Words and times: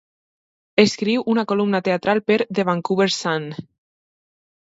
Escriu 0.83 1.23
una 1.33 1.43
columna 1.51 1.81
teatral 1.89 2.23
per 2.31 2.37
"The 2.59 2.67
Vancouver 2.71 3.09
Sun". 3.17 3.45